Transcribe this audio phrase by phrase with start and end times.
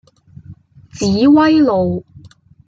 [0.89, 2.03] 紫葳路